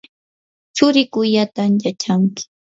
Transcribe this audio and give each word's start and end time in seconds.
tsurikuyllatam 0.75 1.71
yachanki. 1.85 2.43